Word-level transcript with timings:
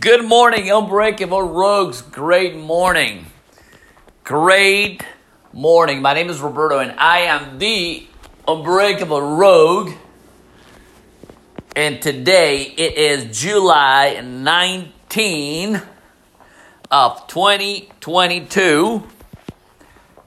Good 0.00 0.24
morning, 0.24 0.70
Unbreakable 0.70 1.42
Rogues. 1.42 2.02
Great 2.02 2.54
morning. 2.54 3.26
Great 4.22 5.02
morning. 5.52 6.00
My 6.00 6.14
name 6.14 6.30
is 6.30 6.40
Roberto, 6.40 6.78
and 6.78 6.92
I 7.00 7.22
am 7.22 7.58
the 7.58 8.06
Unbreakable 8.46 9.36
Rogue. 9.36 9.90
And 11.74 12.00
today 12.00 12.62
it 12.76 12.96
is 12.96 13.40
July 13.42 14.20
19 14.20 15.82
of 16.92 17.26
2022. 17.26 19.02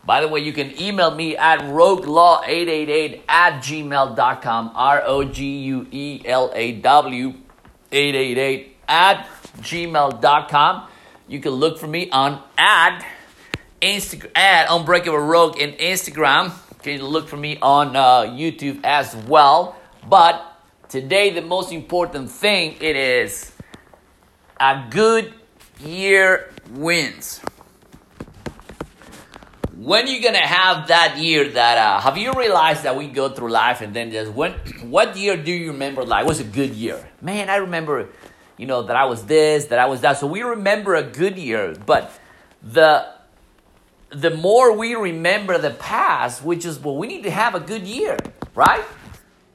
By 0.03 0.19
the 0.19 0.27
way, 0.27 0.41
you 0.41 0.51
can 0.51 0.77
email 0.81 1.15
me 1.15 1.37
at 1.37 1.61
roguelaw888 1.61 3.21
at 3.29 3.63
gmail.com. 3.63 4.71
R 4.75 5.03
O 5.05 5.23
G 5.23 5.59
U 5.59 5.87
E 5.91 6.23
L 6.25 6.51
A 6.53 6.73
W 6.73 7.35
888 7.93 8.75
at 8.89 9.27
gmail.com. 9.57 10.87
You 11.27 11.39
can 11.39 11.51
look 11.51 11.77
for 11.77 11.87
me 11.87 12.09
on 12.09 12.41
ad, 12.57 13.05
Instagram 13.81 14.35
at 14.35 14.67
Unbreakable 14.69 15.17
Rogue 15.17 15.57
in 15.57 15.71
Instagram. 15.73 16.53
You 16.85 16.97
can 16.97 17.05
look 17.05 17.27
for 17.27 17.37
me 17.37 17.57
on 17.61 17.95
uh, 17.95 18.23
YouTube 18.23 18.79
as 18.83 19.15
well. 19.15 19.75
But 20.09 20.43
today, 20.89 21.29
the 21.29 21.41
most 21.41 21.71
important 21.71 22.29
thing 22.29 22.75
it 22.81 22.95
is 22.95 23.51
a 24.59 24.87
good 24.89 25.33
year 25.79 26.53
wins 26.71 27.41
when 29.81 30.05
you 30.05 30.21
gonna 30.21 30.37
have 30.45 30.89
that 30.89 31.17
year 31.17 31.49
that 31.49 31.77
uh, 31.77 31.99
have 31.99 32.15
you 32.15 32.31
realized 32.33 32.83
that 32.83 32.95
we 32.95 33.07
go 33.07 33.29
through 33.29 33.49
life 33.49 33.81
and 33.81 33.95
then 33.95 34.11
just 34.11 34.31
when 34.31 34.51
what 34.83 35.17
year 35.17 35.35
do 35.35 35.51
you 35.51 35.71
remember 35.71 36.05
like 36.05 36.23
was 36.23 36.39
a 36.39 36.43
good 36.43 36.69
year 36.69 37.03
man 37.19 37.49
i 37.49 37.55
remember 37.55 38.07
you 38.57 38.65
know 38.65 38.83
that 38.83 38.95
i 38.95 39.05
was 39.05 39.25
this 39.25 39.65
that 39.65 39.79
i 39.79 39.85
was 39.85 40.01
that 40.01 40.17
so 40.17 40.27
we 40.27 40.41
remember 40.41 40.95
a 40.95 41.03
good 41.03 41.37
year 41.37 41.75
but 41.85 42.11
the 42.61 43.05
the 44.09 44.29
more 44.29 44.75
we 44.77 44.95
remember 44.95 45.57
the 45.57 45.71
past 45.71 46.43
which 46.43 46.65
is 46.65 46.79
well 46.79 46.97
we 46.97 47.07
need 47.07 47.23
to 47.23 47.31
have 47.31 47.55
a 47.55 47.59
good 47.59 47.87
year 47.87 48.17
right 48.55 48.83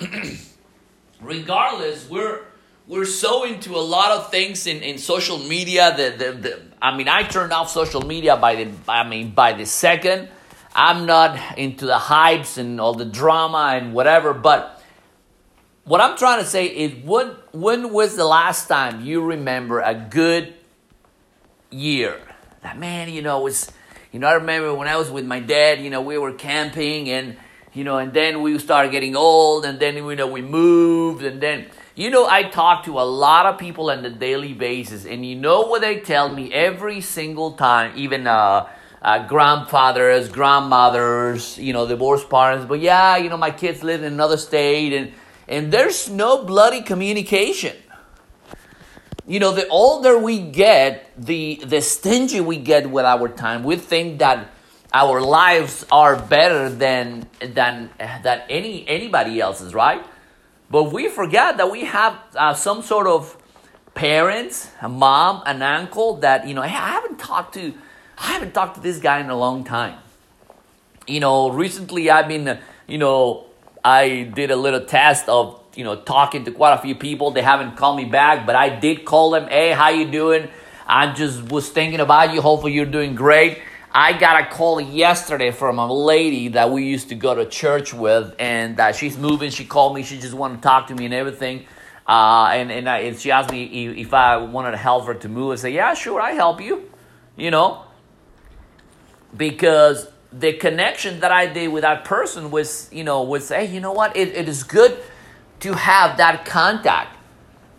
regardless 1.20 2.08
we're 2.08 2.42
we're 2.88 3.04
so 3.04 3.44
into 3.44 3.74
a 3.74 3.82
lot 3.82 4.12
of 4.12 4.30
things 4.30 4.66
in, 4.66 4.80
in 4.82 4.98
social 4.98 5.38
media 5.38 5.92
that 5.96 6.18
the, 6.18 6.32
the 6.32 6.62
I 6.80 6.96
mean 6.96 7.08
I 7.08 7.24
turned 7.24 7.52
off 7.52 7.70
social 7.70 8.00
media 8.02 8.36
by 8.36 8.54
the 8.54 8.70
I 8.88 9.08
mean 9.08 9.30
by 9.30 9.52
the 9.52 9.66
second. 9.66 10.28
I'm 10.72 11.06
not 11.06 11.58
into 11.58 11.86
the 11.86 11.96
hypes 11.96 12.58
and 12.58 12.80
all 12.80 12.92
the 12.92 13.06
drama 13.06 13.72
and 13.76 13.94
whatever, 13.94 14.34
but 14.34 14.75
what 15.86 16.00
I'm 16.00 16.16
trying 16.18 16.40
to 16.40 16.44
say 16.46 16.66
is 16.66 16.92
when 17.04 17.28
when 17.52 17.92
was 17.92 18.16
the 18.16 18.24
last 18.24 18.66
time 18.66 19.04
you 19.04 19.22
remember 19.22 19.80
a 19.80 19.94
good 19.94 20.52
year? 21.70 22.20
That 22.62 22.78
man, 22.78 23.08
you 23.08 23.22
know, 23.22 23.40
was 23.40 23.70
you 24.12 24.18
know, 24.18 24.26
I 24.26 24.34
remember 24.34 24.74
when 24.74 24.88
I 24.88 24.96
was 24.96 25.10
with 25.10 25.24
my 25.24 25.40
dad, 25.40 25.80
you 25.80 25.90
know, 25.90 26.02
we 26.02 26.18
were 26.18 26.32
camping 26.32 27.08
and 27.08 27.36
you 27.72 27.84
know, 27.84 27.98
and 27.98 28.12
then 28.12 28.42
we 28.42 28.58
started 28.58 28.90
getting 28.90 29.14
old 29.14 29.64
and 29.64 29.78
then 29.78 29.96
you 29.96 30.16
know 30.16 30.26
we 30.26 30.42
moved 30.42 31.22
and 31.24 31.40
then 31.40 31.66
you 31.94 32.10
know, 32.10 32.26
I 32.28 32.42
talk 32.42 32.84
to 32.84 32.98
a 32.98 33.06
lot 33.06 33.46
of 33.46 33.58
people 33.58 33.90
on 33.90 34.04
a 34.04 34.10
daily 34.10 34.52
basis, 34.52 35.06
and 35.06 35.24
you 35.24 35.34
know 35.34 35.62
what 35.62 35.80
they 35.80 36.00
tell 36.00 36.28
me 36.28 36.52
every 36.52 37.00
single 37.00 37.52
time, 37.52 37.92
even 37.96 38.26
uh, 38.26 38.68
uh, 39.00 39.26
grandfathers, 39.26 40.28
grandmothers, 40.28 41.56
you 41.56 41.72
know, 41.72 41.88
divorced 41.88 42.28
parents. 42.28 42.66
But 42.66 42.80
yeah, 42.80 43.16
you 43.16 43.30
know, 43.30 43.38
my 43.38 43.50
kids 43.50 43.82
live 43.82 44.02
in 44.02 44.12
another 44.12 44.36
state, 44.36 44.92
and 44.92 45.12
and 45.48 45.72
there's 45.72 46.08
no 46.10 46.44
bloody 46.44 46.82
communication. 46.82 47.76
You 49.26 49.40
know, 49.40 49.52
the 49.52 49.66
older 49.68 50.18
we 50.18 50.40
get, 50.40 51.10
the 51.18 51.60
the 51.64 51.80
stingy 51.80 52.40
we 52.40 52.58
get 52.58 52.88
with 52.90 53.04
our 53.04 53.28
time. 53.28 53.64
We 53.64 53.76
think 53.76 54.20
that 54.20 54.50
our 54.92 55.20
lives 55.20 55.84
are 55.90 56.16
better 56.16 56.68
than 56.68 57.28
than 57.40 57.90
than 57.98 58.42
any 58.48 58.86
anybody 58.86 59.40
else's, 59.40 59.74
right? 59.74 60.04
But 60.70 60.92
we 60.92 61.08
forget 61.08 61.56
that 61.58 61.70
we 61.70 61.84
have 61.84 62.18
uh, 62.34 62.54
some 62.54 62.82
sort 62.82 63.06
of 63.06 63.36
parents, 63.94 64.70
a 64.82 64.88
mom, 64.88 65.42
an 65.46 65.62
uncle 65.62 66.16
that, 66.18 66.46
you 66.46 66.54
know, 66.54 66.62
hey, 66.62 66.76
I 66.76 66.90
haven't 66.90 67.18
talked 67.18 67.54
to, 67.54 67.72
I 68.18 68.32
haven't 68.32 68.52
talked 68.52 68.76
to 68.76 68.80
this 68.80 68.98
guy 68.98 69.20
in 69.20 69.30
a 69.30 69.36
long 69.36 69.64
time. 69.64 69.98
You 71.06 71.20
know, 71.20 71.50
recently 71.50 72.10
I've 72.10 72.28
been, 72.28 72.58
you 72.86 72.98
know, 72.98 73.46
I 73.86 74.24
did 74.24 74.50
a 74.50 74.56
little 74.56 74.84
test 74.84 75.28
of, 75.28 75.62
you 75.76 75.84
know, 75.84 75.94
talking 75.94 76.44
to 76.46 76.50
quite 76.50 76.72
a 76.72 76.78
few 76.78 76.96
people. 76.96 77.30
They 77.30 77.40
haven't 77.40 77.76
called 77.76 77.96
me 77.96 78.04
back, 78.04 78.44
but 78.44 78.56
I 78.56 78.68
did 78.68 79.04
call 79.04 79.30
them. 79.30 79.46
Hey, 79.46 79.70
how 79.70 79.90
you 79.90 80.10
doing? 80.10 80.48
I 80.88 81.12
just 81.12 81.52
was 81.52 81.68
thinking 81.68 82.00
about 82.00 82.34
you. 82.34 82.40
Hopefully 82.40 82.72
you're 82.72 82.84
doing 82.84 83.14
great. 83.14 83.60
I 83.92 84.18
got 84.18 84.42
a 84.42 84.46
call 84.52 84.80
yesterday 84.80 85.52
from 85.52 85.78
a 85.78 85.86
lady 85.86 86.48
that 86.48 86.72
we 86.72 86.82
used 86.82 87.10
to 87.10 87.14
go 87.14 87.36
to 87.36 87.46
church 87.46 87.94
with, 87.94 88.34
and 88.40 88.78
uh, 88.80 88.90
she's 88.90 89.16
moving. 89.16 89.50
She 89.50 89.64
called 89.64 89.94
me. 89.94 90.02
She 90.02 90.18
just 90.18 90.34
wanted 90.34 90.56
to 90.56 90.62
talk 90.62 90.88
to 90.88 90.94
me 90.96 91.04
and 91.04 91.14
everything. 91.14 91.64
Uh, 92.08 92.48
and 92.54 92.72
and, 92.72 92.88
I, 92.88 92.98
and, 92.98 93.16
she 93.16 93.30
asked 93.30 93.52
me 93.52 93.86
if, 93.86 94.08
if 94.08 94.14
I 94.14 94.38
wanted 94.38 94.72
to 94.72 94.78
help 94.78 95.06
her 95.06 95.14
to 95.14 95.28
move. 95.28 95.52
I 95.52 95.54
said, 95.54 95.72
yeah, 95.72 95.94
sure, 95.94 96.20
I 96.20 96.32
help 96.32 96.60
you. 96.60 96.90
You 97.36 97.52
know, 97.52 97.84
because 99.36 100.08
the 100.32 100.52
connection 100.54 101.20
that 101.20 101.32
I 101.32 101.46
did 101.46 101.68
with 101.68 101.82
that 101.82 102.04
person 102.04 102.50
was, 102.50 102.88
you 102.92 103.04
know, 103.04 103.22
was 103.22 103.48
hey, 103.48 103.66
you 103.66 103.80
know 103.80 103.92
what? 103.92 104.16
It, 104.16 104.28
it 104.28 104.48
is 104.48 104.62
good 104.62 104.98
to 105.60 105.74
have 105.74 106.18
that 106.18 106.44
contact. 106.44 107.16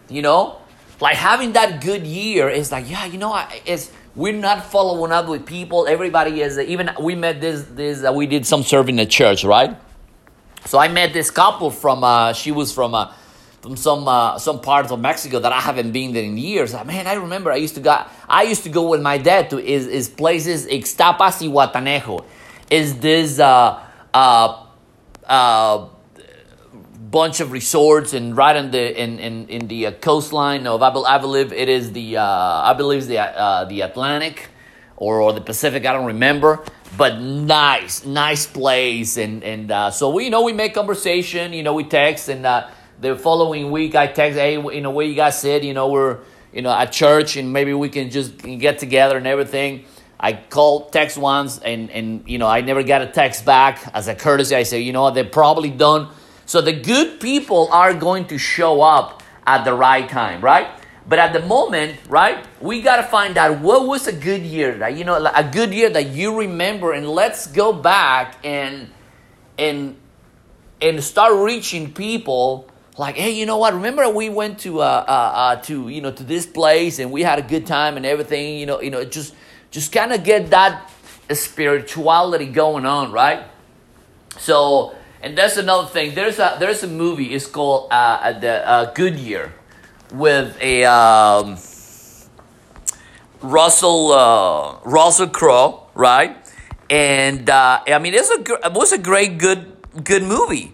You 0.09 0.22
know, 0.22 0.57
like 1.02 1.18
having 1.18 1.53
that 1.53 1.81
good 1.81 2.07
year 2.07 2.50
is 2.50 2.72
like, 2.72 2.90
yeah, 2.90 3.06
you 3.06 3.18
know, 3.18 3.46
it's 3.66 3.91
we're 4.16 4.34
not 4.34 4.66
following 4.66 5.12
up 5.12 5.28
with 5.28 5.46
people. 5.46 5.88
Everybody 5.88 6.41
is 6.41 6.57
even. 6.57 6.90
We 7.00 7.16
met 7.16 7.41
this 7.41 7.63
this. 7.63 8.03
Uh, 8.03 8.13
we 8.13 8.25
did 8.25 8.46
some 8.46 8.63
serving 8.63 9.00
at 9.00 9.09
church, 9.09 9.44
right? 9.44 9.78
So 10.66 10.80
I 10.80 10.88
met 10.88 11.13
this 11.13 11.30
couple 11.30 11.69
from. 11.69 12.03
Uh, 12.03 12.34
she 12.34 12.52
was 12.52 12.72
from. 12.72 12.96
Uh, 12.96 13.13
from 13.62 13.75
some 13.75 14.07
uh, 14.07 14.40
some 14.40 14.62
parts 14.62 14.91
of 14.91 15.00
Mexico 15.00 15.40
that 15.40 15.52
I 15.52 15.59
haven't 15.59 15.91
been 15.91 16.13
there 16.13 16.24
in 16.24 16.38
years. 16.38 16.74
Man, 16.74 17.06
I 17.06 17.13
remember 17.13 17.52
I 17.52 17.57
used 17.57 17.75
to 17.75 17.81
go. 17.81 18.02
I 18.30 18.44
used 18.44 18.63
to 18.63 18.69
go 18.69 18.88
with 18.88 19.02
my 19.02 19.18
dad 19.18 19.50
to 19.50 19.59
is 19.59 19.88
is 19.88 20.07
places 20.07 20.68
Ixtapas 20.68 21.41
y 21.41 21.47
Zihuatanejo. 21.47 22.24
Is 22.69 23.00
this 23.00 23.39
uh 23.39 23.83
uh 24.13 24.66
uh 25.25 25.89
bunch 27.09 27.39
of 27.39 27.51
resorts 27.51 28.13
and 28.13 28.35
right 28.35 28.55
in 28.55 28.72
the 28.72 29.01
in 29.01 29.19
in, 29.19 29.47
in 29.47 29.67
the 29.67 29.88
uh, 29.88 29.91
coastline 29.94 30.67
of 30.67 30.81
I, 30.81 31.17
believe 31.17 31.53
it 31.53 31.69
is 31.69 31.94
the 31.94 32.17
uh, 32.17 32.23
I 32.23 32.73
believe 32.73 33.07
the 33.07 33.19
uh, 33.19 33.66
the 33.66 33.81
Atlantic 33.81 34.50
or, 34.97 35.22
or 35.22 35.31
the 35.31 35.41
Pacific 35.41 35.85
I 35.85 35.94
don't 35.94 36.07
remember 36.07 36.63
but 36.97 37.19
nice 37.19 38.06
nice 38.06 38.45
place 38.45 39.17
and 39.17 39.44
and 39.44 39.94
so 39.94 40.09
we 40.09 40.25
you 40.25 40.29
know 40.29 40.44
we 40.44 40.53
make 40.53 40.73
conversation 40.73 41.53
you 41.53 41.63
know 41.63 41.73
we 41.73 41.85
text 41.85 42.27
and 42.27 42.44
the 43.00 43.16
following 43.16 43.72
week 43.72 43.95
I 43.95 44.07
text 44.07 44.38
hey 44.38 44.53
you 44.53 44.81
know 44.81 44.91
where 44.91 45.06
you 45.06 45.16
guys 45.16 45.39
sit 45.39 45.63
you 45.63 45.73
know 45.73 45.88
we're 45.88 46.19
you 46.51 46.61
know 46.61 46.72
at 46.72 46.91
church 46.91 47.38
and 47.38 47.53
maybe 47.53 47.73
we 47.73 47.89
can 47.89 48.09
just 48.09 48.38
get 48.38 48.79
together 48.79 49.17
and 49.17 49.27
everything 49.27 49.85
I 50.19 50.33
called 50.33 50.91
text 50.91 51.17
once 51.17 51.59
and 51.59 51.89
and 51.91 52.23
you 52.28 52.38
know 52.38 52.47
I 52.47 52.61
never 52.61 52.83
got 52.83 53.01
a 53.01 53.07
text 53.07 53.45
back 53.45 53.89
as 53.94 54.07
a 54.07 54.16
courtesy 54.16 54.55
I 54.55 54.63
say 54.63 54.81
you 54.81 54.94
know 54.94 55.11
they're 55.11 55.25
probably 55.25 55.69
done 55.69 56.09
so 56.47 56.61
the 56.61 56.72
good 56.72 57.19
people 57.19 57.67
are 57.73 57.94
going 57.94 58.27
to 58.27 58.38
show 58.38 58.81
up 58.81 59.22
at 59.45 59.66
the 59.66 59.73
right 59.73 60.07
time, 60.07 60.39
right? 60.41 60.69
But 61.07 61.19
at 61.19 61.33
the 61.33 61.41
moment, 61.41 61.97
right, 62.07 62.45
we 62.61 62.81
got 62.81 62.97
to 62.97 63.03
find 63.03 63.38
out 63.38 63.59
what 63.59 63.85
was 63.85 64.07
a 64.07 64.13
good 64.13 64.41
year, 64.44 64.77
that, 64.77 64.97
you 64.97 65.03
know, 65.03 65.25
a 65.25 65.44
good 65.44 65.73
year 65.73 65.89
that 65.89 66.09
you 66.09 66.39
remember, 66.39 66.94
and 66.94 67.07
let's 67.07 67.47
go 67.47 67.73
back 67.73 68.38
and 68.44 68.89
and 69.57 69.97
and 70.81 71.03
start 71.03 71.33
reaching 71.33 71.94
people 71.94 72.69
like, 72.97 73.16
hey, 73.16 73.31
you 73.31 73.45
know 73.45 73.57
what? 73.57 73.73
Remember 73.73 74.09
we 74.09 74.29
went 74.29 74.59
to 74.59 74.81
uh, 74.81 74.83
uh, 74.85 75.11
uh 75.11 75.56
to 75.63 75.89
you 75.89 76.01
know 76.01 76.11
to 76.11 76.23
this 76.23 76.45
place 76.45 77.00
and 77.00 77.11
we 77.11 77.23
had 77.23 77.39
a 77.39 77.41
good 77.41 77.65
time 77.65 77.97
and 77.97 78.06
everything. 78.06 78.57
You 78.57 78.65
know, 78.65 78.81
you 78.81 78.92
know, 78.92 79.03
just 79.03 79.33
just 79.72 79.92
kind 79.92 80.14
of 80.14 80.24
get 80.24 80.50
that 80.50 80.90
spirituality 81.31 82.46
going 82.46 82.86
on, 82.86 83.12
right? 83.12 83.46
So 84.38 84.96
and 85.22 85.38
that's 85.38 85.58
another 85.58 85.88
thing. 85.88 86.16
There's 86.16 86.40
a 86.40 86.58
there's 86.60 86.84
a 86.84 86.88
movie. 86.88 87.34
It's 87.34 87.48
called 87.48 87.88
uh, 87.92 88.34
the 88.40 88.68
uh, 88.68 88.94
Good 88.94 89.18
Year, 89.18 89.54
with 90.14 90.58
a 90.62 90.86
um, 90.86 91.58
Russell 93.42 94.12
uh, 94.12 94.78
Russell 94.86 95.28
Crowe, 95.28 95.88
right? 95.96 96.38
And 96.90 97.50
uh, 97.50 97.81
I 97.88 98.00
mean, 98.00 98.14
it's 98.14 98.30
a 98.30 98.68
it 98.68 98.74
was 98.74 98.92
a 98.92 98.98
great 98.98 99.38
good 99.38 99.75
good 100.04 100.24
movie 100.24 100.74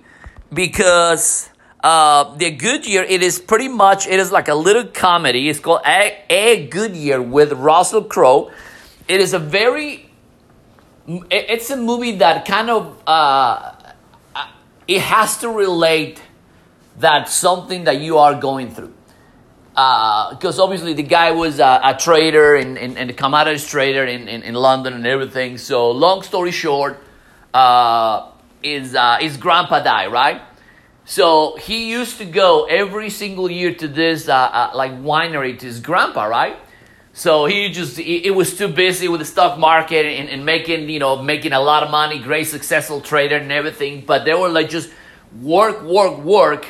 because 0.53 1.49
uh, 1.83 2.35
the 2.35 2.51
Good 2.51 2.85
Year 2.85 3.03
it 3.03 3.23
is 3.23 3.39
pretty 3.39 3.69
much 3.69 4.07
it 4.07 4.19
is 4.19 4.31
like 4.31 4.49
a 4.49 4.55
little 4.55 4.85
comedy. 4.85 5.49
It's 5.49 5.59
called 5.59 5.81
a, 5.85 6.23
a 6.29 6.67
Good 6.67 6.95
Year 6.95 7.21
with 7.21 7.53
Russell 7.53 8.03
Crowe. 8.03 8.51
It 9.07 9.19
is 9.19 9.33
a 9.33 9.39
very 9.39 10.09
it's 11.07 11.69
a 11.69 11.75
movie 11.75 12.17
that 12.17 12.45
kind 12.45 12.69
of 12.69 12.97
uh, 13.05 13.73
it 14.87 15.01
has 15.01 15.37
to 15.39 15.49
relate 15.49 16.21
that 16.99 17.29
something 17.29 17.85
that 17.85 17.99
you 17.99 18.17
are 18.17 18.35
going 18.35 18.69
through. 18.71 18.93
because 19.73 20.59
uh, 20.59 20.63
obviously 20.63 20.93
the 20.93 21.03
guy 21.03 21.31
was 21.31 21.59
a, 21.59 21.81
a 21.83 21.97
trader 21.97 22.55
and, 22.55 22.77
and, 22.77 22.97
and 22.97 23.09
a 23.09 23.13
commodities 23.13 23.65
trader 23.65 24.05
in, 24.05 24.27
in, 24.27 24.43
in, 24.43 24.53
London 24.53 24.93
and 24.93 25.07
everything. 25.07 25.57
So 25.57 25.91
long 25.91 26.21
story 26.21 26.51
short, 26.51 26.99
uh, 27.53 28.29
his, 28.61 28.95
uh, 28.95 29.17
his 29.19 29.37
grandpa 29.37 29.81
died, 29.81 30.11
right? 30.11 30.41
So 31.05 31.57
he 31.57 31.89
used 31.89 32.19
to 32.19 32.25
go 32.25 32.65
every 32.65 33.09
single 33.09 33.49
year 33.49 33.73
to 33.75 33.87
this 33.87 34.29
uh, 34.29 34.35
uh, 34.35 34.71
like 34.73 34.91
winery 34.91 35.57
to 35.59 35.65
his 35.65 35.79
grandpa, 35.79 36.25
right? 36.25 36.57
So 37.13 37.45
he 37.45 37.69
just 37.69 37.99
it 37.99 38.31
was 38.31 38.57
too 38.57 38.67
busy 38.67 39.07
with 39.07 39.19
the 39.19 39.25
stock 39.25 39.59
market 39.59 40.05
and, 40.05 40.27
and 40.29 40.43
making 40.45 40.89
you 40.89 40.97
know 40.97 41.21
making 41.21 41.53
a 41.53 41.61
lot 41.61 41.83
of 41.83 41.91
money, 41.91 42.17
great 42.17 42.47
successful 42.47 43.01
trader 43.01 43.37
and 43.37 43.51
everything. 43.51 44.03
But 44.05 44.25
they 44.25 44.33
were 44.33 44.49
like 44.49 44.69
just 44.69 44.89
work, 45.39 45.83
work, 45.83 46.17
work, 46.17 46.65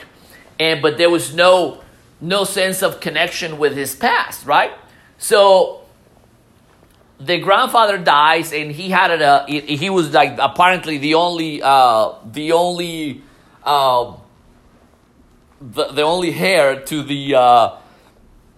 and 0.60 0.82
but 0.82 0.98
there 0.98 1.10
was 1.10 1.34
no 1.34 1.82
no 2.20 2.44
sense 2.44 2.84
of 2.84 3.00
connection 3.00 3.58
with 3.58 3.74
his 3.76 3.96
past, 3.96 4.46
right? 4.46 4.74
So 5.18 5.84
the 7.20 7.38
grandfather 7.40 7.98
dies, 7.98 8.52
and 8.52 8.70
he 8.70 8.90
had 8.90 9.22
a 9.22 9.46
he 9.48 9.90
was 9.90 10.14
like 10.14 10.38
apparently 10.40 10.98
the 10.98 11.14
only 11.14 11.62
uh, 11.64 12.16
the 12.30 12.52
only 12.52 13.22
uh, 13.64 14.14
the, 15.62 15.86
the 15.88 16.02
only 16.02 16.34
heir 16.34 16.82
to 16.82 17.02
the 17.02 17.36
uh, 17.36 17.78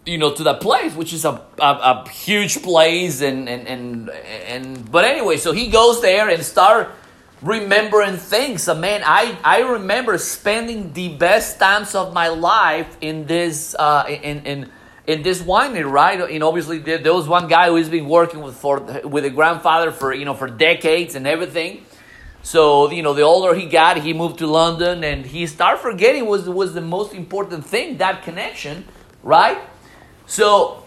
you 0.05 0.17
know 0.17 0.33
to 0.33 0.43
that 0.43 0.61
place 0.61 0.93
which 0.95 1.13
is 1.13 1.25
a, 1.25 1.41
a, 1.59 1.63
a, 2.05 2.09
huge 2.09 2.61
place 2.61 3.21
and, 3.21 3.49
and 3.49 3.67
and 3.67 4.09
and 4.09 4.91
but 4.91 5.03
anyway 5.03 5.37
so 5.37 5.51
he 5.51 5.67
goes 5.67 6.01
there 6.01 6.29
and 6.29 6.43
start 6.43 6.89
remembering 7.41 8.17
things. 8.17 8.63
So 8.63 8.75
man 8.75 9.01
i 9.05 9.37
i 9.43 9.61
remember 9.61 10.17
spending 10.17 10.93
the 10.93 11.09
best 11.09 11.59
times 11.59 11.95
of 11.95 12.13
my 12.13 12.29
life 12.29 12.97
in 13.01 13.25
this 13.25 13.75
uh 13.77 14.05
in 14.07 14.45
in 14.45 14.71
in 15.07 15.21
this 15.21 15.41
winery 15.41 15.89
right? 15.89 16.19
And 16.19 16.43
obviously 16.43 16.79
there, 16.79 16.97
there 16.97 17.13
was 17.13 17.27
one 17.27 17.47
guy 17.47 17.69
who's 17.69 17.89
been 17.89 18.07
working 18.07 18.41
with 18.41 18.55
for 18.55 18.79
with 19.03 19.25
a 19.25 19.29
grandfather 19.29 19.91
for 19.91 20.13
you 20.13 20.25
know 20.25 20.33
for 20.33 20.47
decades 20.47 21.15
and 21.15 21.27
everything. 21.27 21.85
So 22.41 22.91
you 22.91 23.03
know 23.03 23.13
the 23.13 23.23
older 23.23 23.53
he 23.55 23.65
got 23.65 23.97
he 23.97 24.13
moved 24.13 24.37
to 24.39 24.47
london 24.47 25.03
and 25.03 25.25
he 25.25 25.47
started 25.47 25.79
forgetting 25.79 26.25
was 26.25 26.47
was 26.47 26.73
the 26.73 26.81
most 26.81 27.13
important 27.13 27.65
thing 27.65 27.97
that 27.97 28.23
connection 28.23 28.85
right 29.23 29.57
so 30.25 30.83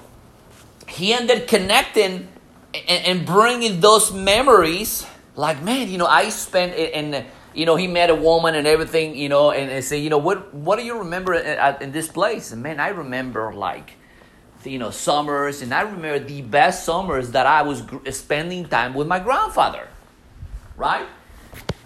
he 0.86 1.12
ended 1.12 1.48
connecting 1.48 2.28
and, 2.74 3.06
and 3.06 3.26
bringing 3.26 3.80
those 3.80 4.12
memories. 4.12 5.06
Like, 5.36 5.62
man, 5.62 5.88
you 5.88 5.98
know, 5.98 6.06
I 6.06 6.30
spent 6.30 6.74
and 6.74 7.24
you 7.54 7.66
know 7.66 7.76
he 7.76 7.86
met 7.86 8.10
a 8.10 8.14
woman 8.14 8.54
and 8.54 8.66
everything, 8.66 9.16
you 9.16 9.28
know, 9.28 9.50
and, 9.50 9.70
and 9.70 9.84
say, 9.84 9.98
you 9.98 10.10
know, 10.10 10.18
what 10.18 10.52
what 10.54 10.78
do 10.78 10.84
you 10.84 10.98
remember 10.98 11.34
in, 11.34 11.82
in 11.82 11.92
this 11.92 12.08
place? 12.08 12.52
And 12.52 12.62
man, 12.62 12.80
I 12.80 12.88
remember 12.88 13.52
like 13.52 13.92
you 14.64 14.78
know 14.78 14.90
summers 14.90 15.62
and 15.62 15.72
i 15.72 15.82
remember 15.82 16.18
the 16.18 16.42
best 16.42 16.84
summers 16.84 17.30
that 17.30 17.46
i 17.46 17.62
was 17.62 17.82
spending 18.10 18.66
time 18.68 18.92
with 18.92 19.06
my 19.06 19.18
grandfather 19.18 19.86
right 20.76 21.06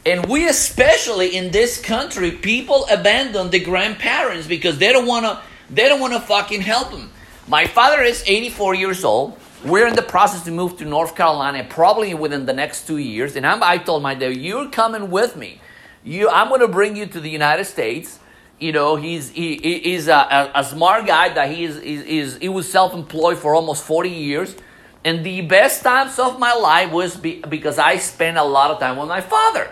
and 0.06 0.26
we 0.26 0.48
especially 0.48 1.36
in 1.36 1.50
this 1.50 1.80
country 1.80 2.30
people 2.30 2.86
abandon 2.90 3.50
the 3.50 3.60
grandparents 3.60 4.46
because 4.46 4.78
they 4.78 4.92
don't 4.92 5.06
want 5.06 5.24
to 5.24 5.40
they 5.70 5.88
don't 5.88 6.00
want 6.00 6.12
to 6.12 6.20
fucking 6.20 6.60
help 6.60 6.90
them 6.90 7.10
my 7.48 7.66
father 7.66 8.02
is 8.02 8.22
84 8.26 8.74
years 8.74 9.04
old. 9.04 9.38
We're 9.64 9.86
in 9.86 9.94
the 9.94 10.02
process 10.02 10.44
to 10.44 10.50
move 10.50 10.76
to 10.78 10.84
North 10.84 11.14
Carolina, 11.14 11.64
probably 11.68 12.14
within 12.14 12.46
the 12.46 12.52
next 12.52 12.86
two 12.86 12.98
years. 12.98 13.36
And 13.36 13.46
I'm, 13.46 13.62
i 13.62 13.78
told 13.78 14.02
my 14.02 14.14
dad, 14.14 14.36
"You're 14.36 14.68
coming 14.68 15.10
with 15.10 15.36
me. 15.36 15.60
You, 16.04 16.28
I'm 16.28 16.48
going 16.48 16.60
to 16.60 16.68
bring 16.68 16.96
you 16.96 17.06
to 17.06 17.20
the 17.20 17.30
United 17.30 17.64
States." 17.64 18.18
You 18.58 18.72
know, 18.72 18.96
he's 18.96 19.30
he, 19.30 19.56
he's 19.56 20.08
a, 20.08 20.14
a, 20.14 20.52
a 20.56 20.64
smart 20.64 21.06
guy 21.06 21.30
that 21.30 21.50
he 21.50 21.64
is, 21.64 21.76
is, 21.78 22.38
he 22.38 22.48
was 22.48 22.70
self-employed 22.70 23.38
for 23.38 23.54
almost 23.54 23.84
40 23.84 24.08
years. 24.08 24.56
And 25.04 25.26
the 25.26 25.40
best 25.42 25.82
times 25.82 26.18
of 26.20 26.38
my 26.38 26.54
life 26.54 26.92
was 26.92 27.16
be, 27.16 27.40
because 27.40 27.76
I 27.78 27.96
spent 27.96 28.36
a 28.36 28.44
lot 28.44 28.70
of 28.70 28.78
time 28.78 28.96
with 28.96 29.08
my 29.08 29.20
father. 29.20 29.68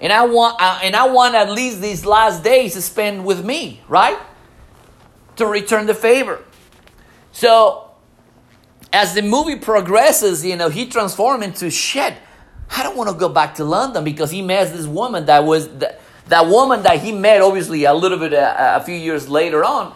And 0.00 0.12
I 0.12 0.26
want 0.26 0.56
uh, 0.60 0.80
and 0.82 0.96
I 0.96 1.06
want 1.08 1.36
at 1.36 1.50
least 1.50 1.80
these 1.80 2.04
last 2.04 2.42
days 2.42 2.74
to 2.74 2.82
spend 2.82 3.24
with 3.24 3.44
me, 3.44 3.80
right? 3.88 4.18
To 5.36 5.46
return 5.46 5.86
the 5.86 5.94
favor. 5.94 6.42
So, 7.32 7.90
as 8.92 9.14
the 9.14 9.22
movie 9.22 9.56
progresses, 9.56 10.44
you 10.44 10.56
know, 10.56 10.68
he 10.68 10.86
transformed 10.86 11.42
into 11.42 11.70
shit. 11.70 12.14
I 12.70 12.82
don't 12.82 12.96
want 12.96 13.10
to 13.10 13.16
go 13.16 13.28
back 13.28 13.56
to 13.56 13.64
London 13.64 14.04
because 14.04 14.30
he 14.30 14.42
met 14.42 14.72
this 14.72 14.86
woman 14.86 15.26
that 15.26 15.44
was 15.44 15.68
that, 15.78 16.00
that 16.28 16.46
woman 16.46 16.82
that 16.82 17.00
he 17.00 17.12
met 17.12 17.42
obviously 17.42 17.84
a 17.84 17.94
little 17.94 18.18
bit 18.18 18.32
a, 18.32 18.40
uh, 18.40 18.78
a 18.80 18.84
few 18.84 18.94
years 18.94 19.28
later 19.28 19.64
on 19.64 19.94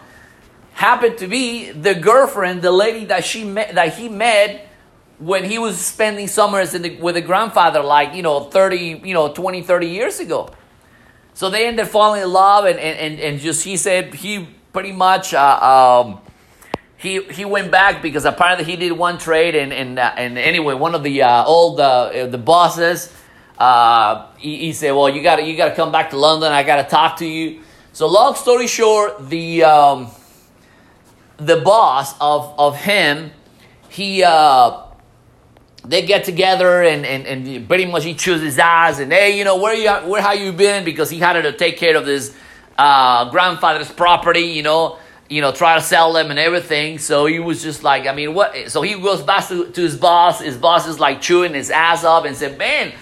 happened 0.73 1.17
to 1.17 1.27
be 1.27 1.71
the 1.71 1.95
girlfriend, 1.95 2.61
the 2.61 2.71
lady 2.71 3.05
that 3.05 3.25
she 3.25 3.43
met 3.43 3.73
that 3.75 3.95
he 3.95 4.09
met 4.09 4.67
when 5.17 5.43
he 5.43 5.57
was 5.57 5.79
spending 5.79 6.27
summers 6.27 6.71
the, 6.71 6.97
with 6.97 7.17
a 7.17 7.21
grandfather 7.21 7.81
like, 7.81 8.13
you 8.13 8.21
know, 8.21 8.43
30, 8.43 9.01
you 9.03 9.13
know, 9.13 9.33
20, 9.33 9.63
30 9.63 9.87
years 9.87 10.19
ago. 10.19 10.49
So 11.33 11.49
they 11.49 11.67
ended 11.67 11.87
falling 11.87 12.21
in 12.21 12.31
love 12.31 12.65
and, 12.65 12.77
and, 12.79 13.19
and 13.19 13.39
just 13.39 13.63
he 13.63 13.77
said 13.77 14.13
he 14.13 14.47
pretty 14.73 14.91
much 14.91 15.33
uh, 15.33 16.03
um, 16.05 16.21
he 16.97 17.21
he 17.25 17.45
went 17.45 17.71
back 17.71 18.01
because 18.01 18.25
apparently 18.25 18.65
he 18.65 18.75
did 18.75 18.91
one 18.91 19.17
trade 19.17 19.55
and 19.55 19.71
and 19.71 19.99
uh, 19.99 20.13
and 20.17 20.37
anyway 20.37 20.73
one 20.73 20.95
of 20.95 21.03
the 21.03 21.21
uh, 21.21 21.45
old 21.45 21.79
uh, 21.79 22.25
the 22.25 22.37
bosses 22.37 23.13
uh, 23.59 24.27
he, 24.37 24.57
he, 24.57 24.73
said 24.73 24.91
well 24.91 25.09
you 25.09 25.21
got 25.21 25.45
you 25.45 25.55
got 25.55 25.69
to 25.69 25.75
come 25.75 25.91
back 25.91 26.09
to 26.11 26.17
London. 26.17 26.51
I 26.51 26.63
got 26.63 26.77
to 26.77 26.89
talk 26.89 27.17
to 27.17 27.25
you. 27.25 27.61
So 27.93 28.07
long 28.07 28.35
story 28.35 28.67
short 28.67 29.29
the 29.29 29.63
um, 29.63 30.07
the 31.37 31.57
boss 31.57 32.15
of 32.19 32.53
of 32.57 32.75
him 32.77 33.31
he 33.89 34.23
uh, 34.23 34.83
they 35.85 36.05
get 36.05 36.23
together 36.23 36.83
and, 36.83 37.05
and, 37.05 37.25
and 37.25 37.67
pretty 37.67 37.85
much 37.85 38.03
he 38.03 38.13
his 38.13 38.59
eyes 38.59 38.99
and 38.99 39.11
hey 39.11 39.37
you 39.37 39.43
know 39.43 39.57
where 39.57 39.75
you 39.75 39.91
where 40.09 40.21
have 40.21 40.39
you 40.39 40.51
been? 40.51 40.83
Because 40.83 41.09
he 41.09 41.19
had 41.19 41.41
to 41.41 41.51
take 41.51 41.77
care 41.77 41.95
of 41.95 42.05
his 42.05 42.35
uh, 42.77 43.29
grandfather's 43.29 43.91
property 43.91 44.41
you 44.41 44.63
know 44.63 44.97
you 45.29 45.41
know, 45.41 45.51
try 45.51 45.75
to 45.75 45.81
sell 45.81 46.13
them 46.13 46.29
and 46.29 46.39
everything. 46.39 46.99
So 46.99 47.25
he 47.25 47.39
was 47.39 47.61
just 47.61 47.83
like, 47.83 48.07
I 48.07 48.13
mean, 48.13 48.33
what? 48.33 48.71
So 48.71 48.81
he 48.81 48.93
goes 48.93 49.21
back 49.21 49.47
to, 49.49 49.69
to 49.69 49.81
his 49.81 49.95
boss. 49.95 50.41
His 50.41 50.57
boss 50.57 50.87
is 50.87 50.99
like 50.99 51.21
chewing 51.21 51.53
his 51.53 51.69
ass 51.69 52.03
up 52.03 52.25
and 52.25 52.35
said, 52.35 52.57
man, 52.57 52.93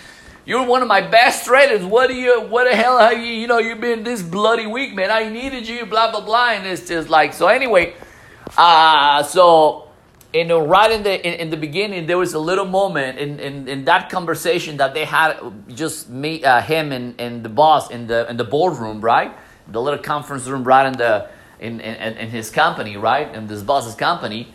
you're 0.45 0.65
one 0.65 0.81
of 0.81 0.87
my 0.87 1.01
best 1.01 1.45
traders. 1.45 1.83
What 1.83 2.07
do 2.07 2.15
you, 2.15 2.41
what 2.41 2.69
the 2.69 2.75
hell 2.75 2.97
have 2.99 3.17
you, 3.17 3.25
you 3.25 3.47
know, 3.47 3.59
you've 3.59 3.81
been 3.81 4.03
this 4.03 4.21
bloody 4.21 4.65
week, 4.65 4.95
man. 4.95 5.11
I 5.11 5.29
needed 5.29 5.67
you, 5.67 5.85
blah, 5.85 6.11
blah, 6.11 6.21
blah. 6.21 6.51
And 6.51 6.65
it's 6.65 6.87
just 6.87 7.09
like, 7.09 7.33
so 7.33 7.47
anyway, 7.47 7.93
uh, 8.57 9.23
so, 9.23 9.89
know, 10.33 10.65
right 10.65 10.91
in 10.91 11.03
the, 11.03 11.27
in, 11.27 11.33
in 11.41 11.49
the 11.49 11.57
beginning, 11.57 12.07
there 12.07 12.17
was 12.17 12.33
a 12.33 12.39
little 12.39 12.65
moment 12.65 13.17
in, 13.17 13.39
in, 13.39 13.67
in 13.67 13.85
that 13.85 14.09
conversation 14.09 14.77
that 14.77 14.93
they 14.93 15.05
had 15.05 15.39
just 15.69 16.09
me, 16.09 16.43
uh, 16.43 16.61
him 16.61 16.91
and, 16.91 17.19
and 17.19 17.43
the 17.43 17.49
boss 17.49 17.89
in 17.89 18.07
the, 18.07 18.29
in 18.29 18.37
the 18.37 18.43
boardroom, 18.43 19.01
right? 19.01 19.35
The 19.67 19.81
little 19.81 19.99
conference 19.99 20.45
room 20.47 20.63
right 20.63 20.85
in 20.85 20.93
the, 20.93 21.29
in, 21.59 21.79
in, 21.79 22.17
in 22.17 22.29
his 22.29 22.49
company, 22.49 22.97
right? 22.97 23.33
In 23.33 23.47
this 23.47 23.61
boss's 23.61 23.95
company. 23.95 24.53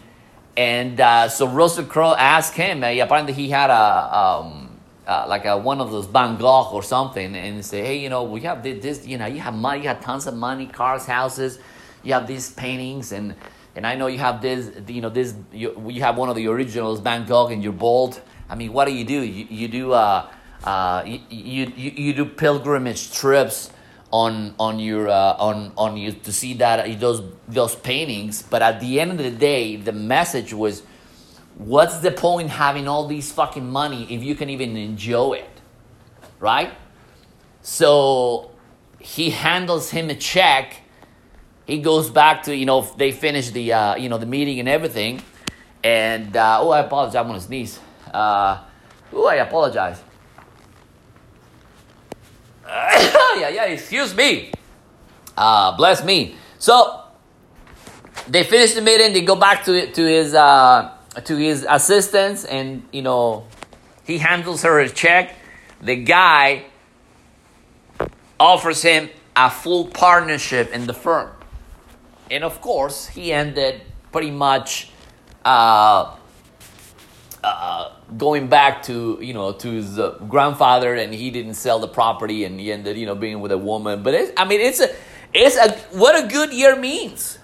And 0.57 1.01
uh, 1.01 1.29
so 1.29 1.47
Russell 1.47 1.85
Crowe 1.85 2.15
asked 2.15 2.55
him, 2.55 2.83
uh, 2.83 2.89
apparently 2.89 3.33
he 3.33 3.51
had 3.51 3.71
a, 3.71 4.19
um, 4.19 4.79
uh, 5.07 5.25
like 5.29 5.45
a, 5.45 5.57
one 5.57 5.81
of 5.81 5.91
those 5.91 6.07
Van 6.07 6.37
Gogh 6.37 6.71
or 6.73 6.83
something, 6.83 7.35
and 7.35 7.57
he 7.57 7.63
said, 7.63 7.87
hey, 7.87 7.99
you 7.99 8.09
know, 8.09 8.25
we 8.25 8.41
have 8.43 8.63
this, 8.63 9.07
you 9.07 9.17
know, 9.19 9.27
you 9.27 9.41
have 9.41 9.55
money, 9.55 9.83
you 9.83 9.89
have 9.89 10.01
tons 10.01 10.27
of 10.27 10.35
money, 10.35 10.67
cars, 10.67 11.07
houses, 11.07 11.59
you 12.03 12.13
have 12.13 12.27
these 12.27 12.51
paintings, 12.51 13.13
and 13.13 13.35
and 13.77 13.87
I 13.87 13.95
know 13.95 14.09
you 14.09 14.19
have 14.19 14.43
this, 14.43 14.71
you 14.89 15.01
know, 15.01 15.11
this, 15.11 15.35
you, 15.53 15.89
you 15.89 16.03
have 16.03 16.17
one 16.17 16.29
of 16.29 16.35
the 16.35 16.49
originals, 16.49 16.99
Van 17.01 17.25
Gogh, 17.25 17.47
and 17.47 17.63
you're 17.63 17.73
bold. 17.73 18.21
I 18.49 18.57
mean, 18.57 18.73
what 18.73 18.87
do 18.87 18.93
you 18.93 19.05
do? 19.05 19.23
You, 19.23 19.47
you 19.49 19.69
do, 19.69 19.93
uh, 19.93 20.29
uh, 20.65 21.05
you, 21.07 21.21
you, 21.31 21.73
you 21.77 22.13
do 22.13 22.25
pilgrimage 22.25 23.13
trips 23.13 23.71
on 24.11 24.55
on 24.59 24.79
your 24.79 25.09
uh, 25.09 25.37
on 25.39 25.73
on 25.77 25.97
you 25.97 26.13
to 26.13 26.33
see 26.33 26.55
that 26.55 27.01
those 27.01 27.23
those 27.49 27.75
paintings. 27.77 28.43
But 28.43 28.63
at 28.63 28.81
the 28.81 29.01
end 29.01 29.13
of 29.13 29.19
the 29.19 29.31
day 29.31 29.77
the 29.77 29.93
message 29.93 30.53
was 30.53 30.83
what's 31.57 31.99
the 31.99 32.11
point 32.11 32.51
having 32.51 32.89
all 32.89 33.07
these 33.07 33.31
fucking 33.33 33.69
money 33.69 34.07
if 34.13 34.23
you 34.23 34.35
can 34.35 34.51
even 34.51 34.77
enjoy 34.77 35.35
it? 35.35 35.61
Right? 36.39 36.73
So 37.63 38.51
he 38.99 39.31
handles 39.31 39.91
him 39.91 40.11
a 40.11 40.15
check. 40.15 40.83
He 41.67 41.79
goes 41.79 42.11
back 42.11 42.43
to 42.45 42.57
you 42.57 42.67
know 42.67 42.83
they 42.97 43.13
finish 43.13 43.51
the 43.51 43.73
uh, 43.73 43.97
you 43.97 44.09
know 44.09 44.19
the 44.19 44.27
meeting 44.27 44.59
and 44.59 44.69
everything. 44.69 45.23
And 45.83 46.37
uh, 46.37 46.61
oh 46.61 46.71
i 46.71 46.81
apologize 46.81 47.17
i'm 47.17 47.27
gonna 47.27 47.41
sneeze 47.41 47.79
uh, 48.13 48.59
oh 49.15 49.27
i 49.27 49.37
apologize 49.37 50.03
yeah, 53.39 53.49
yeah, 53.49 53.65
excuse 53.65 54.15
me. 54.15 54.53
Uh, 55.37 55.77
bless 55.77 56.05
me. 56.05 56.37
So 56.59 57.03
they 58.29 58.45
finish 58.45 58.75
the 58.75 58.83
meeting. 58.83 59.13
They 59.13 59.23
go 59.23 59.37
back 59.37 59.65
to 59.65 59.91
to 59.93 60.05
his 60.05 60.35
uh, 60.35 60.93
to 61.25 61.37
his 61.37 61.67
assistants, 61.69 62.45
and 62.45 62.83
you 62.93 63.03
know 63.03 63.47
he 64.05 64.19
handles 64.19 64.63
her 64.63 64.81
a 64.81 64.89
check. 64.89 65.37
The 65.81 65.97
guy 65.97 66.65
offers 68.39 68.83
him 68.83 69.11
a 69.37 69.51
full 69.51 69.87
partnership 69.87 70.73
in 70.73 70.87
the 70.87 70.95
firm. 70.95 71.31
and 72.31 72.45
of 72.45 72.61
course, 72.61 73.09
he 73.09 73.33
ended 73.33 73.83
pretty 74.13 74.31
much 74.31 74.91
uh, 75.45 76.17
uh, 77.43 77.93
going 78.17 78.49
back 78.49 78.83
to 78.85 79.19
you 79.21 79.35
know 79.35 79.53
to 79.53 79.71
his 79.71 79.99
uh, 79.99 80.19
grandfather, 80.29 80.95
and 80.95 81.13
he 81.15 81.31
didn't 81.31 81.55
sell 81.55 81.79
the 81.79 81.89
property, 81.89 82.45
and 82.45 82.59
he 82.59 82.73
ended 82.73 82.97
you 82.97 83.07
know 83.07 83.15
being 83.15 83.41
with 83.41 83.53
a 83.53 83.59
woman. 83.59 84.03
But 84.03 84.15
it's, 84.15 84.33
I 84.37 84.45
mean, 84.45 84.61
it's 84.61 84.81
a 84.81 84.95
it's 85.33 85.57
a 85.57 85.73
what 85.97 86.25
a 86.25 86.29
good 86.29 86.53
year 86.53 86.77
means. 86.77 87.39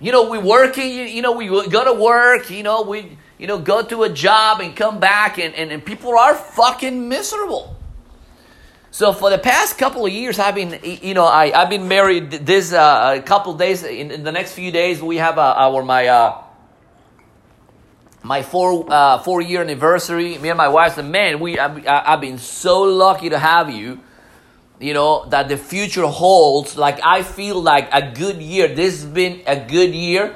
You 0.00 0.12
know, 0.12 0.28
we 0.28 0.38
working. 0.38 1.08
You, 1.08 1.22
know, 1.22 1.32
we 1.32 1.46
go 1.46 1.84
to 1.84 1.98
work. 1.98 2.50
You 2.50 2.62
know, 2.62 2.82
we 2.82 3.16
you 3.38 3.46
know 3.46 3.58
go 3.58 3.82
to 3.82 4.02
a 4.02 4.08
job 4.10 4.60
and 4.60 4.76
come 4.76 5.00
back, 5.00 5.38
and, 5.38 5.54
and, 5.54 5.70
and 5.70 5.84
people 5.84 6.18
are 6.18 6.34
fucking 6.34 7.08
miserable. 7.08 7.76
So 8.90 9.12
for 9.12 9.28
the 9.28 9.38
past 9.38 9.76
couple 9.76 10.06
of 10.06 10.12
years, 10.12 10.38
I've 10.38 10.54
been, 10.54 10.78
you 10.84 11.14
know, 11.14 11.24
I, 11.24 11.50
I've 11.50 11.68
been 11.68 11.88
married 11.88 12.30
this 12.30 12.72
uh, 12.72 13.14
a 13.18 13.22
couple 13.22 13.52
days. 13.54 13.82
In, 13.82 14.12
in, 14.12 14.22
the 14.22 14.30
next 14.30 14.52
few 14.52 14.70
days, 14.70 15.02
we 15.02 15.16
have 15.16 15.36
uh, 15.36 15.54
our 15.56 15.82
my 15.82 16.06
uh, 16.06 16.43
my 18.24 18.42
four 18.42 18.90
uh, 18.90 19.18
four 19.18 19.42
year 19.42 19.60
anniversary. 19.60 20.38
Me 20.38 20.48
and 20.48 20.56
my 20.56 20.68
wife 20.68 20.94
said, 20.94 21.04
"Man, 21.04 21.38
we 21.40 21.58
I, 21.58 22.12
I've 22.12 22.20
been 22.20 22.38
so 22.38 22.82
lucky 22.82 23.28
to 23.28 23.38
have 23.38 23.70
you." 23.70 24.00
You 24.80 24.94
know 24.94 25.26
that 25.28 25.48
the 25.48 25.58
future 25.58 26.06
holds. 26.06 26.76
Like 26.76 26.98
I 27.04 27.22
feel 27.22 27.60
like 27.60 27.88
a 27.92 28.10
good 28.10 28.40
year. 28.40 28.66
This 28.68 29.02
has 29.02 29.04
been 29.04 29.42
a 29.46 29.60
good 29.60 29.94
year. 29.94 30.34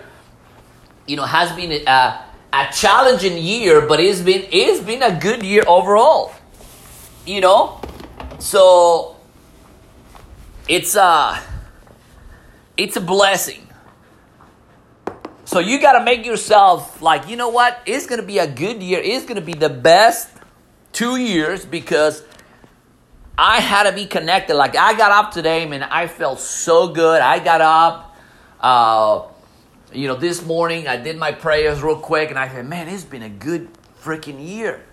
You 1.07 1.17
know, 1.17 1.25
has 1.25 1.51
been 1.57 1.73
a, 1.73 2.25
a 2.53 2.69
challenging 2.73 3.39
year, 3.39 3.81
but 3.89 4.01
it's 4.01 4.21
been 4.21 4.47
it's 4.53 4.81
been 4.81 5.03
a 5.03 5.19
good 5.19 5.43
year 5.43 5.65
overall. 5.67 6.33
You 7.25 7.41
know, 7.41 7.81
so 8.39 9.17
it's 10.69 10.95
a 10.95 11.41
it's 12.77 12.97
a 12.97 13.01
blessing 13.01 13.68
so 15.49 15.61
you 15.61 15.81
got 15.81 15.99
to 15.99 16.05
make 16.05 16.27
yourself 16.27 17.01
like, 17.01 17.27
you 17.27 17.35
know 17.35 17.49
what? 17.49 17.81
It's 17.87 18.05
going 18.05 18.21
to 18.21 18.27
be 18.27 18.37
a 18.37 18.47
good 18.47 18.83
year. 18.83 19.01
It's 19.03 19.25
going 19.25 19.37
to 19.37 19.41
be 19.41 19.55
the 19.55 19.71
best 19.71 20.29
two 20.93 21.17
years 21.17 21.65
because 21.65 22.23
I 23.39 23.61
had 23.61 23.85
to 23.85 23.93
be 23.93 24.05
connected. 24.05 24.57
Like 24.57 24.77
I 24.77 24.95
got 24.95 25.11
up 25.11 25.33
today, 25.33 25.65
man. 25.65 25.83
I 25.83 26.07
felt 26.07 26.39
so 26.39 26.89
good. 26.89 27.23
I 27.23 27.39
got 27.39 27.63
up. 27.63 28.17
Uh, 28.61 29.23
you 29.91 30.07
know, 30.07 30.17
this 30.17 30.45
morning 30.45 30.87
I 30.87 30.99
did 30.99 31.17
my 31.17 31.33
prayers 31.33 31.83
real 31.83 31.97
quick, 31.97 32.29
and 32.29 32.39
I 32.39 32.51
said, 32.51 32.69
"Man, 32.69 32.87
it's 32.87 33.05
been 33.05 33.23
a 33.23 33.31
good 33.31 33.71
freaking 34.03 34.47
year." 34.47 34.85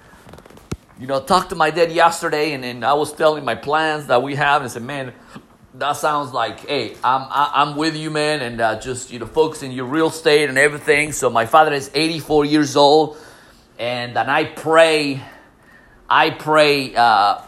You 0.97 1.07
know, 1.07 1.19
talked 1.21 1.49
to 1.49 1.55
my 1.55 1.69
dad 1.69 1.91
yesterday, 1.91 2.53
and, 2.53 2.63
and 2.63 2.85
I 2.85 2.93
was 2.93 3.11
telling 3.11 3.43
my 3.43 3.55
plans 3.55 4.07
that 4.07 4.23
we 4.23 4.35
have, 4.35 4.61
and 4.61 4.69
I 4.69 4.73
said, 4.73 4.83
"Man, 4.83 5.11
that 5.77 5.93
sounds 5.93 6.31
like, 6.31 6.61
hey, 6.61 6.95
I'm 7.03 7.21
I, 7.29 7.45
am 7.61 7.67
i 7.67 7.71
am 7.71 7.77
with 7.77 7.95
you, 7.95 8.09
man, 8.09 8.41
and 8.41 8.61
uh, 8.61 8.79
just 8.79 9.11
you 9.11 9.19
know, 9.19 9.25
focusing 9.25 9.71
your 9.71 9.85
real 9.85 10.07
estate 10.07 10.49
and 10.49 10.57
everything. 10.57 11.11
So 11.11 11.29
my 11.29 11.45
father 11.45 11.73
is 11.73 11.91
84 11.93 12.45
years 12.45 12.75
old, 12.75 13.17
and 13.77 14.17
and 14.17 14.31
I 14.31 14.45
pray, 14.45 15.21
I 16.09 16.29
pray, 16.29 16.95
uh, 16.95 17.41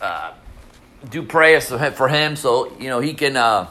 uh, 0.00 0.32
do 1.10 1.22
prayers 1.22 1.68
for 1.68 2.08
him, 2.08 2.36
so 2.36 2.76
you 2.78 2.88
know 2.88 3.00
he 3.00 3.14
can. 3.14 3.36
Uh, 3.36 3.68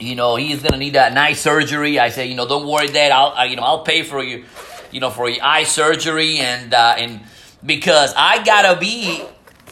you 0.00 0.16
know 0.16 0.34
he's 0.34 0.60
gonna 0.60 0.78
need 0.78 0.96
a 0.96 1.10
nice 1.10 1.40
surgery. 1.40 2.00
I 2.00 2.08
say, 2.08 2.26
you 2.26 2.34
know, 2.34 2.48
don't 2.48 2.66
worry, 2.66 2.88
Dad. 2.88 3.12
I'll, 3.12 3.46
you 3.46 3.54
know, 3.54 3.62
I'll 3.62 3.84
pay 3.84 4.02
for 4.02 4.20
you, 4.20 4.44
you 4.90 4.98
know, 4.98 5.10
for 5.10 5.28
your 5.28 5.44
eye 5.44 5.62
surgery, 5.62 6.38
and 6.38 6.74
uh, 6.74 6.96
and 6.98 7.20
because 7.64 8.12
I 8.16 8.42
gotta 8.42 8.80
be 8.80 9.22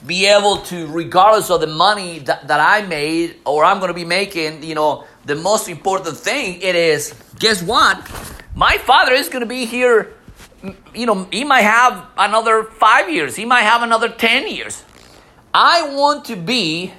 be 0.07 0.27
able 0.27 0.59
to, 0.59 0.87
regardless 0.87 1.51
of 1.51 1.61
the 1.61 1.67
money 1.67 2.21
that, 2.21 2.49
that 2.49 2.61
I 2.61 2.87
made 2.87 3.37
or 3.45 3.65
I'm 3.65 3.79
going 3.79 3.89
to 3.89 3.95
be 3.95 4.05
making, 4.05 4.63
you 4.63 4.75
know, 4.75 5.05
the 5.25 5.37
most 5.37 5.69
important 5.69 6.17
thing 6.17 6.61
it 6.63 6.75
is, 6.75 7.15
guess 7.39 7.63
what? 7.63 7.99
My 8.55 8.79
father 8.79 9.13
is 9.13 9.29
going 9.29 9.41
to 9.41 9.47
be 9.47 9.67
here, 9.67 10.15
you 10.95 11.07
know, 11.07 11.29
he 11.31 11.45
might 11.45 11.63
have 11.63 12.07
another 12.17 12.65
five 12.65 13.11
years, 13.11 13.37
he 13.37 13.45
might 13.45 13.63
have 13.63 13.83
another 13.83 14.09
10 14.09 14.49
years. 14.49 14.83
I 15.53 15.95
want 15.95 16.27
to 16.27 16.37
be 16.37 16.93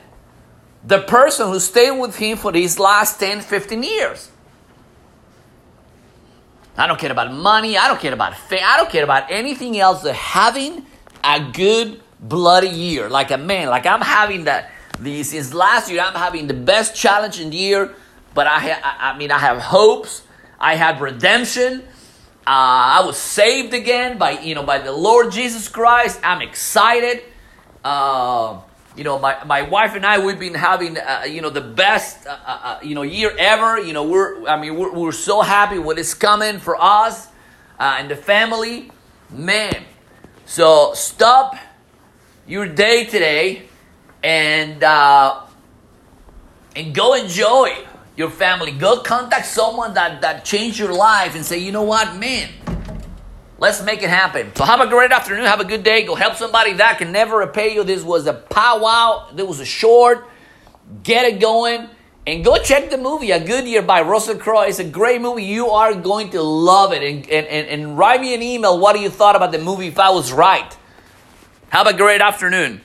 the 0.86 1.00
person 1.00 1.48
who 1.48 1.60
stayed 1.60 1.92
with 1.92 2.16
him 2.16 2.38
for 2.38 2.52
these 2.52 2.80
last 2.80 3.20
10, 3.20 3.42
15 3.42 3.84
years. 3.84 4.30
I 6.78 6.88
don't 6.88 7.00
care 7.00 7.12
about 7.12 7.34
money. 7.34 7.78
I 7.78 7.88
don't 7.88 8.00
care 8.00 8.14
about 8.14 8.36
fame. 8.36 8.64
I 8.64 8.78
don't 8.78 8.90
care 8.90 9.04
about 9.04 9.30
anything 9.30 9.78
else. 9.78 10.06
Having 10.08 10.86
a 11.24 11.52
good 11.52 12.02
bloody 12.22 12.70
year, 12.70 13.10
like 13.10 13.32
a 13.32 13.38
man, 13.38 13.70
like 13.70 13.86
I'm 13.86 14.02
having 14.02 14.46
that. 14.46 14.72
The, 15.00 15.24
since 15.24 15.54
last 15.54 15.90
year, 15.90 16.02
I'm 16.02 16.14
having 16.14 16.48
the 16.48 16.54
best 16.54 16.96
challenging 16.96 17.52
year. 17.52 17.96
But 18.34 18.48
I, 18.48 18.60
ha- 18.60 18.98
I 19.00 19.18
mean, 19.18 19.32
I 19.32 19.40
have 19.40 19.58
hopes. 19.58 20.24
I 20.60 20.76
had 20.76 21.02
redemption. 21.02 21.82
Uh, 22.46 23.02
I 23.02 23.04
was 23.06 23.18
saved 23.18 23.74
again 23.74 24.18
by 24.18 24.32
you 24.32 24.56
know 24.56 24.64
by 24.64 24.80
the 24.80 24.92
Lord 24.92 25.32
Jesus 25.32 25.68
Christ. 25.68 26.20
I'm 26.24 26.42
excited. 26.42 27.24
Uh, 27.84 28.62
you 28.96 29.04
know, 29.04 29.20
my, 29.20 29.44
my 29.46 29.64
wife 29.64 29.96
and 29.96 30.06
I 30.06 30.24
we've 30.24 30.40
been 30.40 30.54
having 30.54 30.98
uh, 30.98 31.24
you 31.28 31.42
know 31.42 31.50
the 31.50 31.62
best 31.62 32.26
uh, 32.28 32.38
uh, 32.46 32.60
uh, 32.64 32.80
you 32.84 32.96
know 32.96 33.02
year 33.02 33.36
ever. 33.38 33.80
You 33.80 33.94
know, 33.94 34.04
we're 34.04 34.48
I 34.48 34.60
mean 34.60 34.76
we're, 34.76 34.92
we're 34.92 35.12
so 35.12 35.42
happy 35.42 35.80
what 35.80 35.98
is 35.98 36.14
coming 36.14 36.60
for 36.60 36.82
us 36.82 37.28
and 37.80 38.10
the 38.10 38.16
family, 38.16 38.92
man. 39.32 39.84
So 40.46 40.94
stop 40.94 41.56
your 42.52 42.68
day 42.68 43.06
today 43.06 43.64
and 44.22 44.84
uh, 44.84 45.42
and 46.76 46.94
go 46.94 47.14
enjoy 47.14 47.74
your 48.18 48.30
family. 48.30 48.74
Go 48.74 49.00
contact 49.00 49.46
someone 49.46 49.94
that, 49.94 50.22
that 50.22 50.44
changed 50.44 50.78
your 50.78 50.94
life 50.94 51.34
and 51.34 51.46
say, 51.46 51.60
you 51.60 51.72
know 51.72 51.84
what, 51.84 52.18
man, 52.18 52.50
let's 53.58 53.82
make 53.82 54.04
it 54.04 54.10
happen. 54.10 54.54
So 54.54 54.66
have 54.66 54.82
a 54.82 54.88
great 54.88 55.14
afternoon. 55.14 55.46
Have 55.46 55.62
a 55.62 55.66
good 55.66 55.84
day. 55.84 56.04
Go 56.04 56.14
help 56.14 56.36
somebody 56.36 56.74
that 56.74 56.98
can 56.98 57.14
never 57.14 57.38
repay 57.38 57.74
you. 57.74 57.86
This 57.86 58.04
was 58.04 58.28
a 58.28 58.34
powwow. 58.34 59.32
This 59.34 59.48
was 59.48 59.62
a 59.62 59.66
short. 59.66 60.28
Get 61.04 61.26
it 61.26 61.40
going. 61.40 61.88
And 62.28 62.44
go 62.44 62.62
check 62.62 62.90
the 62.90 62.98
movie, 62.98 63.32
A 63.32 63.40
Good 63.44 63.66
Year 63.66 63.82
by 63.82 64.02
Russell 64.02 64.36
Crowe. 64.36 64.64
It's 64.64 64.80
a 64.80 64.84
great 64.84 65.22
movie. 65.22 65.46
You 65.46 65.68
are 65.70 65.94
going 65.96 66.32
to 66.32 66.42
love 66.42 66.92
it. 66.92 67.02
And, 67.02 67.28
and, 67.30 67.48
and, 67.48 67.68
and 67.70 67.98
write 67.98 68.20
me 68.20 68.36
an 68.36 68.44
email. 68.44 68.78
What 68.78 68.94
do 68.94 69.02
you 69.02 69.10
thought 69.10 69.38
about 69.38 69.54
the 69.54 69.58
movie 69.58 69.88
if 69.88 69.98
I 69.98 70.10
was 70.10 70.34
right? 70.34 70.78
Have 71.72 71.88
a 71.88 71.94
great 71.94 72.20
afternoon. 72.20 72.82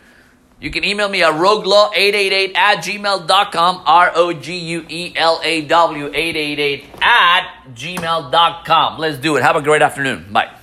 You 0.61 0.71
can 0.71 0.85
email 0.85 1.09
me 1.09 1.23
at 1.23 1.35
roguelaw888 1.35 2.57
at 2.57 2.79
gmail.com, 2.79 3.83
R 3.85 4.13
O 4.15 4.33
G 4.33 4.57
U 4.57 4.87
E 4.89 5.13
L 5.17 5.41
A 5.43 5.63
W 5.63 6.07
888 6.07 6.85
at 7.03 7.65
gmail.com. 7.75 8.99
Let's 8.99 9.19
do 9.19 9.37
it. 9.37 9.43
Have 9.43 9.57
a 9.57 9.61
great 9.61 9.83
afternoon. 9.83 10.33
Bye. 10.33 10.57